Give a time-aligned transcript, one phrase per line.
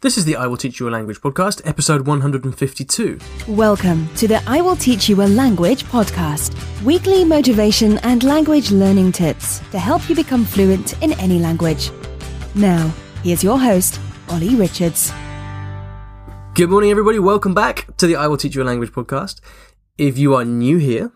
[0.00, 3.18] This is the I Will Teach You a Language podcast, episode 152.
[3.48, 9.10] Welcome to the I Will Teach You a Language podcast, weekly motivation and language learning
[9.10, 11.90] tips to help you become fluent in any language.
[12.54, 13.98] Now, here's your host,
[14.28, 15.12] Olly Richards.
[16.54, 17.18] Good morning, everybody.
[17.18, 19.40] Welcome back to the I Will Teach You a Language podcast.
[19.96, 21.10] If you are new here,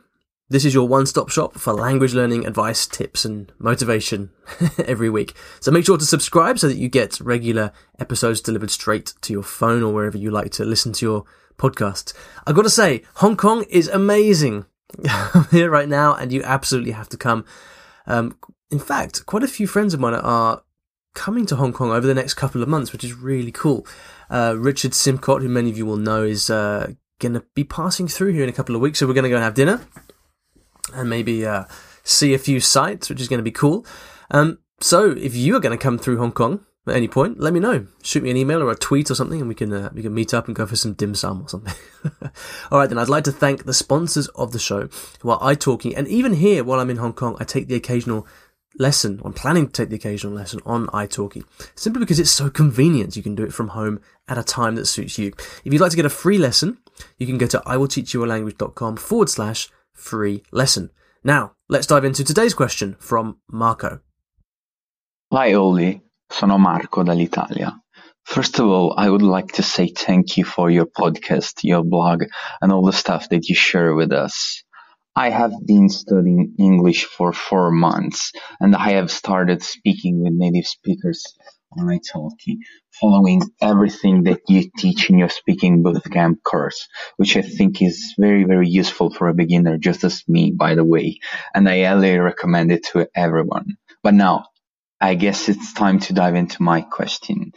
[0.53, 4.31] this is your one stop shop for language learning advice, tips, and motivation
[4.85, 5.35] every week.
[5.61, 9.43] So make sure to subscribe so that you get regular episodes delivered straight to your
[9.43, 11.25] phone or wherever you like to listen to your
[11.57, 12.13] podcasts.
[12.47, 14.67] I've got to say, Hong Kong is amazing.
[15.09, 17.47] I'm here right now, and you absolutely have to come.
[18.07, 18.37] Um,
[18.71, 20.63] in fact, quite a few friends of mine are
[21.15, 23.87] coming to Hong Kong over the next couple of months, which is really cool.
[24.29, 28.07] Uh, Richard Simcott, who many of you will know, is uh, going to be passing
[28.07, 28.99] through here in a couple of weeks.
[28.99, 29.81] So we're going to go and have dinner
[30.95, 31.65] and maybe uh,
[32.03, 33.87] see a few sights, which is going to be cool.
[34.31, 37.53] Um, so if you are going to come through Hong Kong at any point, let
[37.53, 37.87] me know.
[38.03, 40.15] Shoot me an email or a tweet or something, and we can uh, we can
[40.15, 41.75] meet up and go for some dim sum or something.
[42.71, 44.89] All right, then I'd like to thank the sponsors of the show
[45.21, 48.27] who are italki, and even here while I'm in Hong Kong, I take the occasional
[48.79, 49.21] lesson.
[49.25, 51.45] I'm planning to take the occasional lesson on italki,
[51.77, 53.17] simply because it's so convenient.
[53.17, 55.33] You can do it from home at a time that suits you.
[55.65, 56.79] If you'd like to get a free lesson,
[57.19, 60.91] you can go to iwillteachyoualanguage.com forward slash free lesson.
[61.25, 64.01] Now, let's dive into today's question from Marco.
[65.33, 67.73] Hi Oli, sono Marco dall'Italia.
[68.25, 72.25] First of all, I would like to say thank you for your podcast, your blog,
[72.61, 74.63] and all the stuff that you share with us.
[75.15, 80.67] I have been studying English for four months, and I have started speaking with native
[80.67, 81.25] speakers
[81.79, 82.59] Italki,
[83.01, 88.45] following everything that you teach in your speaking bootcamp course, which I think is very,
[88.45, 91.19] very useful for a beginner, just as me, by the way,
[91.55, 93.77] and I highly recommend it to everyone.
[94.03, 94.47] But now,
[95.03, 97.55] I guess it's time to dive into my question.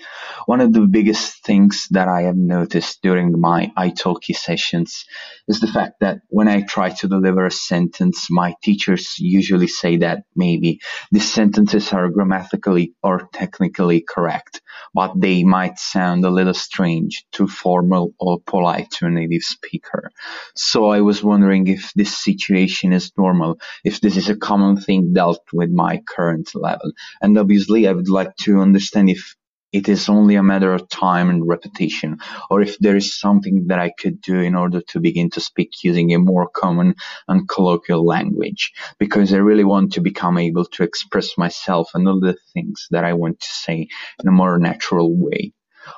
[0.47, 5.05] One of the biggest things that I have noticed during my italki sessions
[5.47, 9.97] is the fact that when I try to deliver a sentence, my teachers usually say
[9.97, 10.79] that maybe
[11.11, 14.61] these sentences are grammatically or technically correct,
[14.94, 20.12] but they might sound a little strange, too formal or polite to a native speaker.
[20.56, 25.14] So I was wondering if this situation is normal, if this is a common thing
[25.14, 26.91] dealt with my current level.
[27.22, 29.35] And obviously I would like to understand if
[29.75, 32.18] it is only a matter of time and repetition,
[32.50, 35.72] or if there is something that I could do in order to begin to speak
[35.84, 36.96] using a more common
[37.28, 42.19] and colloquial language, because I really want to become able to express myself and all
[42.22, 43.88] the things that I want to say
[44.22, 45.53] in a more natural way.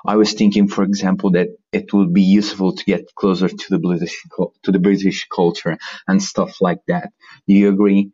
[0.05, 3.79] I was thinking, for example, that it would be useful to get closer to the
[3.79, 4.15] British
[4.63, 5.77] to the British culture
[6.07, 7.11] and stuff like that.
[7.47, 8.11] Do you agree?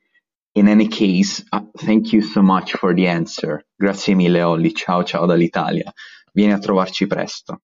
[0.56, 3.64] In any case, uh, thank you so much for the answer.
[3.80, 5.92] Grazie mille Olli, ciao ciao dall'Italia.
[6.32, 7.62] Vieni a trovarci presto.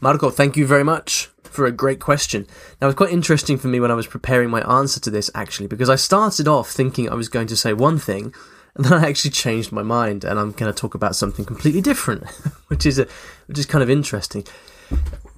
[0.00, 2.46] Marco, thank you very much for a great question.
[2.80, 5.30] Now, it was quite interesting for me when I was preparing my answer to this,
[5.34, 8.34] actually, because I started off thinking I was going to say one thing,
[8.74, 11.80] and then I actually changed my mind, and I'm going to talk about something completely
[11.80, 12.28] different,
[12.68, 13.08] which is a,
[13.46, 14.44] which is kind of interesting.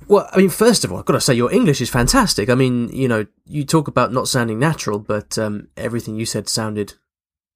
[0.08, 2.48] Well, I mean, first of all, I've got to say your English is fantastic.
[2.48, 6.48] I mean, you know, you talk about not sounding natural, but um, everything you said
[6.48, 6.94] sounded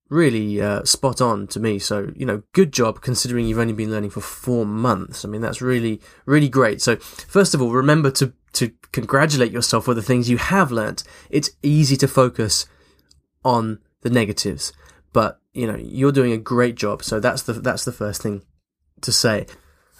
[0.09, 1.79] really uh, spot on to me.
[1.79, 5.25] So, you know, good job considering you've only been learning for four months.
[5.25, 6.79] I mean, that's really, really great.
[6.79, 11.03] So, first of all, remember to to congratulate yourself for the things you have learnt.
[11.31, 12.67] It's easy to focus
[13.43, 14.71] on the negatives,
[15.11, 17.03] but you know, you're doing a great job.
[17.03, 18.43] So that's the that's the first thing
[19.01, 19.47] to say.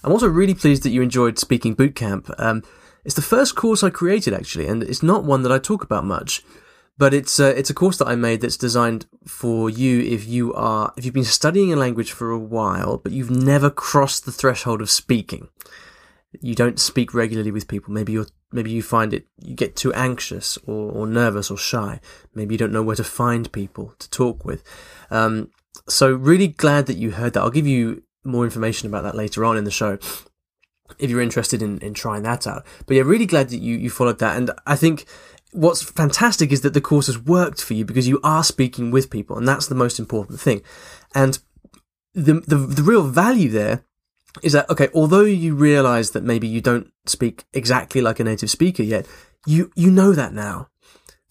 [0.03, 2.33] I'm also really pleased that you enjoyed Speaking Bootcamp.
[2.37, 2.63] Um,
[3.05, 6.05] it's the first course I created actually, and it's not one that I talk about
[6.05, 6.43] much,
[6.97, 10.53] but it's uh, it's a course that I made that's designed for you if you
[10.53, 14.31] are if you've been studying a language for a while, but you've never crossed the
[14.31, 15.49] threshold of speaking.
[16.41, 17.93] You don't speak regularly with people.
[17.93, 21.99] Maybe you maybe you find it you get too anxious or, or nervous or shy.
[22.33, 24.63] Maybe you don't know where to find people to talk with.
[25.11, 25.49] Um,
[25.87, 27.41] so really glad that you heard that.
[27.41, 29.97] I'll give you more information about that later on in the show
[30.99, 32.65] if you're interested in, in trying that out.
[32.85, 34.37] But yeah, really glad that you, you followed that.
[34.37, 35.05] And I think
[35.51, 39.09] what's fantastic is that the course has worked for you because you are speaking with
[39.09, 40.61] people, and that's the most important thing.
[41.15, 41.39] And
[42.13, 43.85] the, the, the real value there
[44.41, 48.49] is that, okay, although you realize that maybe you don't speak exactly like a native
[48.49, 49.07] speaker yet,
[49.45, 50.69] you, you know that now.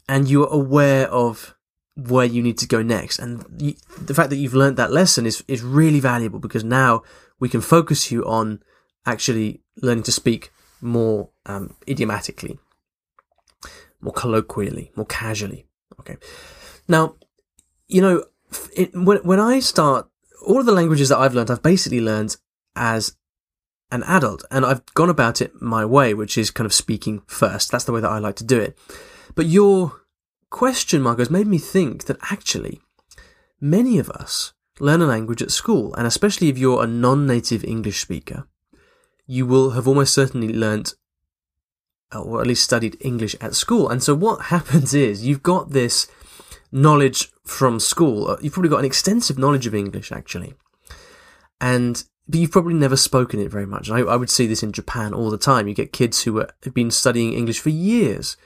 [0.09, 1.57] And you're aware of
[1.95, 3.19] where you need to go next.
[3.19, 7.03] And you, the fact that you've learned that lesson is, is really valuable because now
[7.39, 8.63] we can focus you on
[9.05, 12.59] actually learning to speak more um, idiomatically,
[14.01, 15.67] more colloquially, more casually.
[16.01, 16.17] Okay.
[16.89, 17.17] Now,
[17.89, 18.25] you know,
[18.75, 20.09] it, when, when I start,
[20.47, 22.37] all of the languages that I've learned, I've basically learned
[22.75, 23.17] as
[23.91, 24.45] an adult.
[24.51, 27.71] And I've gone about it my way, which is kind of speaking first.
[27.71, 28.77] That's the way that I like to do it.
[29.35, 30.02] But your
[30.53, 32.81] question, Marco, has made me think that actually
[33.61, 35.93] many of us learn a language at school.
[35.95, 38.47] And especially if you're a non-native English speaker,
[39.27, 40.95] you will have almost certainly learnt
[42.15, 43.89] or at least studied English at school.
[43.89, 46.07] And so what happens is you've got this
[46.71, 48.29] knowledge from school.
[48.29, 50.55] Uh, you've probably got an extensive knowledge of English actually.
[51.61, 53.91] And but you've probably never spoken it very much.
[53.91, 55.67] I, I, would see this in Japan all the time.
[55.67, 58.37] You get kids who have been studying English for years,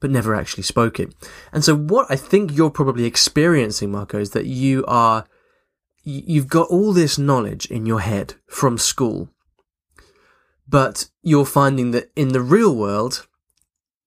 [0.00, 1.14] but never actually spoke it.
[1.52, 5.26] And so what I think you're probably experiencing, Marco, is that you are,
[6.02, 9.28] you've got all this knowledge in your head from school,
[10.66, 13.26] but you're finding that in the real world,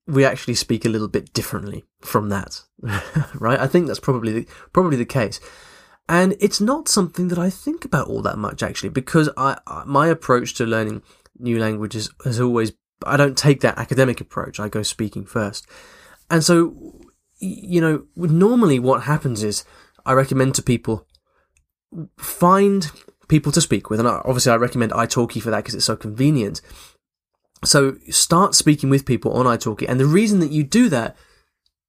[0.08, 2.62] we actually speak a little bit differently from that,
[3.36, 3.60] right?
[3.60, 5.40] I think that's probably the, probably the case.
[6.10, 10.08] And it's not something that I think about all that much actually, because I, my
[10.08, 11.02] approach to learning
[11.40, 12.74] new languages has always,
[13.06, 14.60] I don't take that academic approach.
[14.60, 15.68] I go speaking first.
[16.30, 17.02] And so,
[17.40, 19.64] you know, normally what happens is
[20.06, 21.08] I recommend to people
[22.18, 22.92] find
[23.28, 24.00] people to speak with.
[24.00, 26.62] And obviously, I recommend italki for that because it's so convenient.
[27.64, 29.86] So start speaking with people on italki.
[29.88, 31.16] And the reason that you do that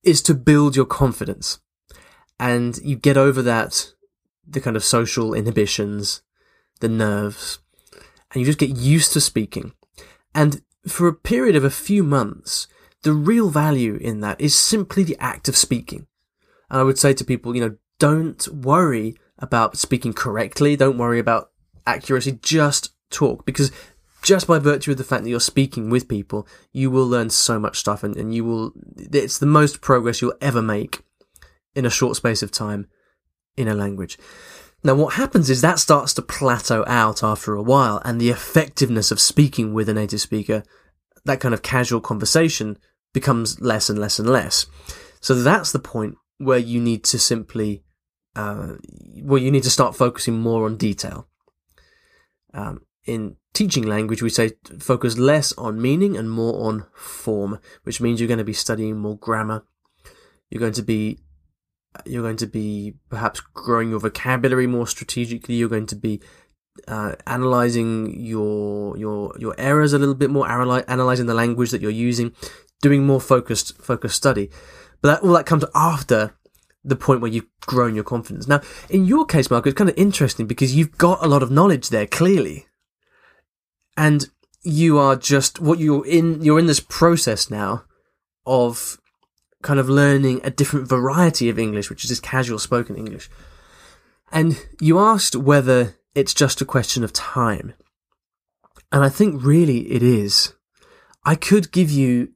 [0.02, 1.58] is to build your confidence.
[2.38, 3.92] And you get over that,
[4.46, 6.22] the kind of social inhibitions,
[6.80, 7.58] the nerves,
[8.30, 9.72] and you just get used to speaking.
[10.34, 12.66] And for a period of a few months,
[13.02, 16.06] the real value in that is simply the act of speaking.
[16.70, 20.76] And I would say to people, you know, don't worry about speaking correctly.
[20.76, 21.50] Don't worry about
[21.86, 22.38] accuracy.
[22.42, 23.70] Just talk because
[24.22, 27.58] just by virtue of the fact that you're speaking with people, you will learn so
[27.58, 31.02] much stuff and, and you will, it's the most progress you'll ever make
[31.74, 32.88] in a short space of time
[33.56, 34.18] in a language.
[34.84, 39.10] Now, what happens is that starts to plateau out after a while, and the effectiveness
[39.10, 40.62] of speaking with a native speaker,
[41.24, 42.78] that kind of casual conversation,
[43.14, 44.66] becomes less and less and less.
[45.20, 47.84] So that's the point where you need to simply
[48.36, 48.74] uh,
[49.22, 51.28] well, you need to start focusing more on detail.
[52.52, 58.00] Um, in teaching language, we say focus less on meaning and more on form, which
[58.00, 59.64] means you're going to be studying more grammar.
[60.50, 61.20] You're going to be
[62.04, 65.54] you're going to be perhaps growing your vocabulary more strategically.
[65.54, 66.20] You're going to be
[66.88, 71.90] uh, analyzing your your your errors a little bit more, analyzing the language that you're
[71.90, 72.32] using,
[72.82, 74.50] doing more focused focused study.
[75.00, 76.34] But that, all that comes after
[76.84, 78.46] the point where you've grown your confidence.
[78.46, 78.60] Now,
[78.90, 81.88] in your case, Mark, it's kind of interesting because you've got a lot of knowledge
[81.88, 82.66] there, clearly.
[83.96, 84.26] And
[84.62, 87.84] you are just what you're in, you're in this process now
[88.44, 88.98] of
[89.64, 93.28] kind of learning a different variety of English, which is just casual spoken English.
[94.30, 97.72] And you asked whether it's just a question of time.
[98.92, 100.52] And I think really it is.
[101.24, 102.34] I could give you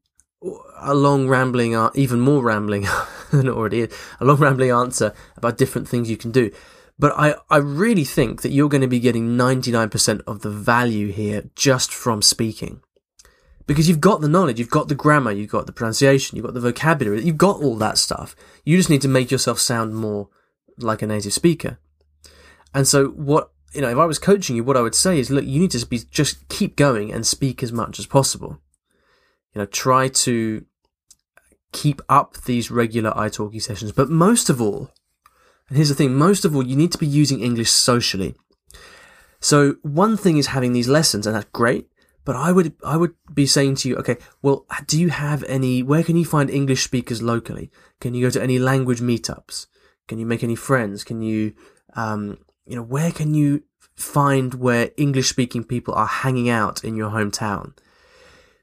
[0.81, 2.87] a long rambling, even more rambling
[3.31, 6.51] than already is, a long rambling answer about different things you can do.
[6.99, 11.13] But I, I really think that you're going to be getting 99% of the value
[11.13, 12.81] here just from speaking.
[13.69, 16.55] Because you've got the knowledge, you've got the grammar, you've got the pronunciation, you've got
[16.55, 18.35] the vocabulary, you've got all that stuff.
[18.65, 20.31] You just need to make yourself sound more
[20.79, 21.79] like a native speaker.
[22.73, 25.31] And so what, you know, if I was coaching you, what I would say is,
[25.31, 28.59] look, you need to be, just keep going and speak as much as possible.
[29.55, 30.65] You know, try to
[31.73, 33.93] keep up these regular italki sessions.
[33.93, 34.91] But most of all,
[35.69, 38.35] and here's the thing, most of all, you need to be using English socially.
[39.41, 41.87] So one thing is having these lessons, and that's great.
[42.25, 45.83] But I would I would be saying to you, okay, well, do you have any?
[45.83, 47.71] Where can you find English speakers locally?
[48.01, 49.67] Can you go to any language meetups?
[50.09, 51.05] Can you make any friends?
[51.05, 51.55] Can you,
[51.95, 53.63] um, you know, where can you
[53.95, 57.77] find where English speaking people are hanging out in your hometown?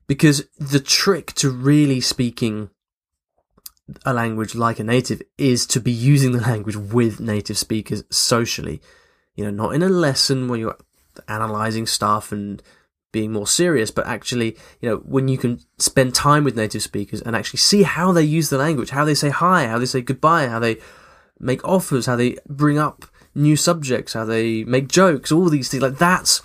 [0.08, 2.70] Because the trick to really speaking
[4.06, 8.82] a language like a native is to be using the language with native speakers socially.
[9.36, 10.78] You know, not in a lesson where you're
[11.28, 12.62] analyzing stuff and
[13.16, 17.22] being more serious, but actually, you know, when you can spend time with native speakers
[17.22, 20.02] and actually see how they use the language, how they say hi, how they say
[20.02, 20.76] goodbye, how they
[21.40, 25.82] make offers, how they bring up new subjects, how they make jokes, all these things.
[25.82, 26.42] Like that's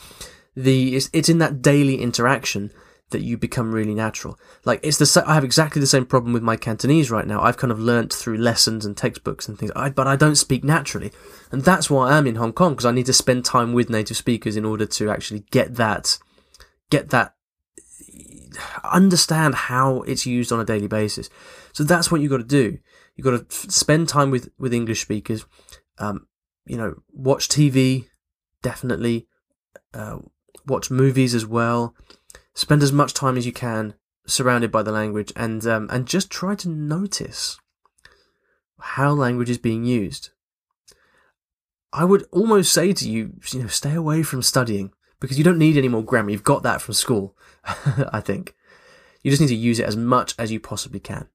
[0.54, 2.70] the, it's, it's in that daily interaction
[3.10, 4.38] that you become really natural.
[4.64, 7.42] Like it's the I have exactly the same problem with my Cantonese right now.
[7.42, 10.64] I've kind of learnt through lessons and textbooks and things, I, but I don't speak
[10.64, 11.12] naturally,
[11.50, 14.16] and that's why I'm in Hong Kong because I need to spend time with native
[14.16, 16.18] speakers in order to actually get that,
[16.90, 17.34] get that,
[18.84, 21.30] understand how it's used on a daily basis.
[21.72, 22.78] So that's what you've got to do.
[23.16, 25.44] You've got to spend time with with English speakers.
[25.98, 26.26] Um,
[26.66, 28.06] you know, watch TV,
[28.62, 29.26] definitely.
[29.94, 30.18] Uh,
[30.66, 31.94] watch movies as well.
[32.54, 33.94] Spend as much time as you can
[34.26, 37.58] surrounded by the language, and um, and just try to notice
[38.78, 40.30] how language is being used.
[41.92, 45.58] I would almost say to you, you know, stay away from studying because you don't
[45.58, 46.30] need any more grammar.
[46.30, 48.54] You've got that from school, I think.
[49.22, 51.28] You just need to use it as much as you possibly can.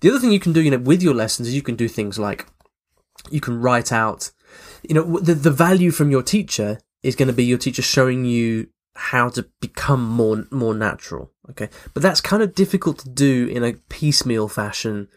[0.00, 1.86] The other thing you can do, you know, with your lessons is you can do
[1.86, 2.46] things like
[3.30, 4.30] you can write out,
[4.82, 8.24] you know, the, the value from your teacher is going to be your teacher showing
[8.24, 11.30] you how to become more, more natural.
[11.50, 11.68] Okay.
[11.94, 15.08] But that's kind of difficult to do in a piecemeal fashion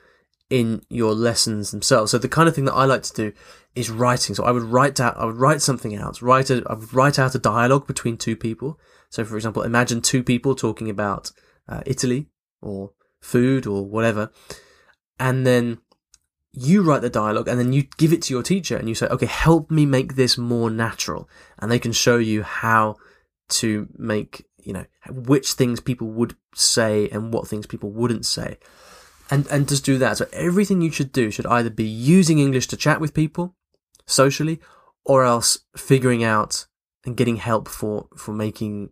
[0.49, 2.11] in your lessons themselves.
[2.11, 3.33] So the kind of thing that I like to do
[3.73, 4.35] is writing.
[4.35, 7.17] So I would write out, I would write something out, write a, I would write
[7.17, 8.79] out a dialogue between two people.
[9.09, 11.31] So for example, imagine two people talking about
[11.67, 12.27] uh, Italy
[12.61, 14.31] or food or whatever.
[15.19, 15.79] And then
[16.51, 19.07] you write the dialogue and then you give it to your teacher and you say,
[19.07, 21.27] okay, help me make this more natural.
[21.59, 22.95] And they can show you how
[23.47, 28.57] to make, you know, which things people would say and what things people wouldn't say.
[29.29, 30.17] And, and just do that.
[30.17, 33.55] So everything you should do should either be using English to chat with people
[34.05, 34.59] socially
[35.03, 36.67] or else figuring out
[37.05, 38.91] and getting help for, for making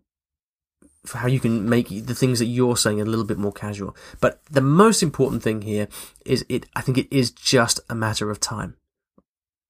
[1.06, 3.96] for how you can make the things that you're saying a little bit more casual.
[4.22, 5.88] But the most important thing here
[6.26, 8.78] is it, I think it is just a matter of time.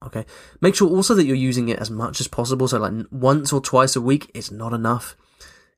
[0.06, 0.26] Okay.
[0.62, 2.68] Make sure also that you're using it as much as possible.
[2.68, 5.16] So like once or twice a week is not enough.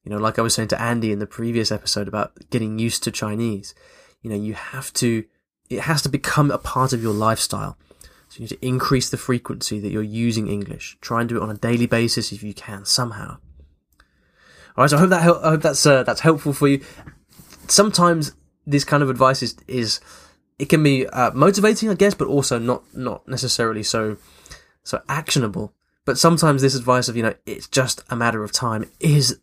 [0.04, 3.04] You know, like I was saying to Andy in the previous episode about getting used
[3.04, 3.74] to Chinese,
[4.26, 5.24] you know, you have to,
[5.70, 7.78] it has to become a part of your lifestyle.
[8.28, 10.98] So you need to increase the frequency that you're using English.
[11.00, 13.38] Try and do it on a daily basis if you can somehow.
[14.76, 16.84] All right, so I hope that I hope that's uh, that's helpful for you.
[17.68, 18.34] Sometimes
[18.66, 20.02] this kind of advice is is
[20.58, 24.18] it can be uh, motivating, I guess, but also not not necessarily so
[24.84, 25.72] so actionable.
[26.04, 29.40] But sometimes this advice of you know it's just a matter of time is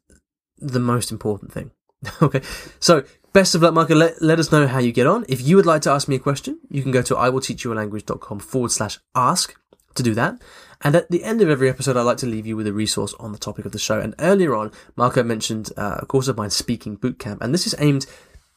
[0.58, 1.70] the most important thing.
[2.20, 2.42] okay,
[2.80, 3.94] so best of luck, Marco.
[3.94, 5.24] Let, let us know how you get on.
[5.28, 8.70] If you would like to ask me a question, you can go to iwillteachyoualanguage.com forward
[8.70, 9.54] slash ask
[9.94, 10.40] to do that.
[10.80, 13.14] And at the end of every episode, I like to leave you with a resource
[13.20, 14.00] on the topic of the show.
[14.00, 17.74] And earlier on, Marco mentioned uh, a course of mine, Speaking Bootcamp, and this is
[17.78, 18.06] aimed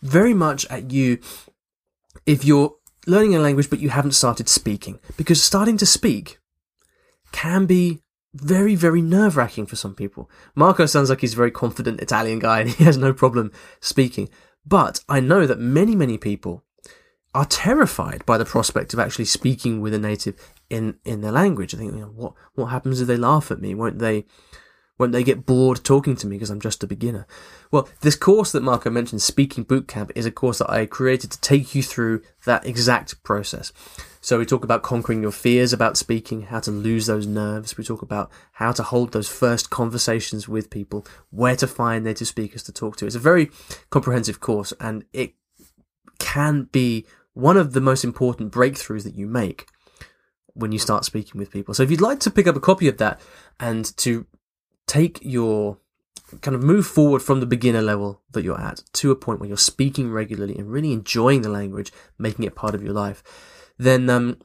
[0.01, 1.19] very much at you
[2.25, 2.75] if you're
[3.07, 6.39] learning a language but you haven't started speaking, because starting to speak
[7.31, 8.01] can be
[8.33, 10.29] very, very nerve wracking for some people.
[10.55, 14.29] Marco sounds like he's a very confident Italian guy and he has no problem speaking.
[14.65, 16.63] But I know that many, many people
[17.33, 20.35] are terrified by the prospect of actually speaking with a native
[20.69, 21.75] in in their language.
[21.75, 23.75] I think, you know, what what happens if they laugh at me?
[23.75, 24.25] Won't they
[24.97, 27.27] won't they get bored talking to me because I'm just a beginner?
[27.69, 31.41] Well, this course that Marco mentioned, Speaking Bootcamp, is a course that I created to
[31.41, 33.73] take you through that exact process.
[34.21, 37.77] So we talk about conquering your fears about speaking, how to lose those nerves.
[37.77, 42.27] We talk about how to hold those first conversations with people, where to find native
[42.27, 43.05] speakers to talk to.
[43.05, 43.51] It's a very
[43.89, 45.33] comprehensive course and it
[46.19, 49.67] can be one of the most important breakthroughs that you make
[50.53, 51.73] when you start speaking with people.
[51.73, 53.19] So if you'd like to pick up a copy of that
[53.59, 54.25] and to
[54.87, 55.77] take your
[56.41, 59.47] kind of move forward from the beginner level that you're at to a point where
[59.47, 63.23] you're speaking regularly and really enjoying the language, making it part of your life,
[63.77, 64.37] then um,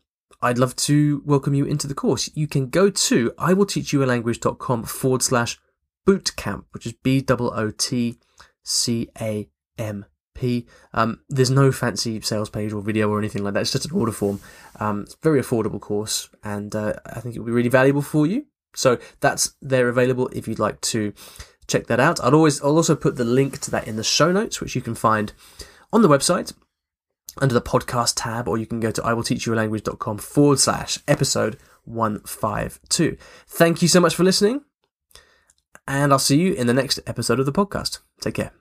[0.42, 2.30] I'd love to welcome you into the course.
[2.34, 5.58] You can go to iwillteachyoualanguage.com forward slash
[6.06, 8.18] bootcamp, which is B O O T
[8.62, 10.66] C A M P.
[10.94, 13.60] Um, there's no fancy sales page or video or anything like that.
[13.60, 14.40] It's just an order form.
[14.78, 18.02] Um, it's a very affordable course, and uh, I think it will be really valuable
[18.02, 18.46] for you.
[18.74, 21.12] So that's there available if you'd like to
[21.66, 22.20] check that out.
[22.20, 24.82] I'll always I'll also put the link to that in the show notes, which you
[24.82, 25.32] can find
[25.92, 26.52] on the website
[27.38, 33.16] under the podcast tab, or you can go to iwillteachyoualanguage.com forward slash episode 152.
[33.46, 34.62] Thank you so much for listening,
[35.86, 38.00] and I'll see you in the next episode of the podcast.
[38.20, 38.59] Take care.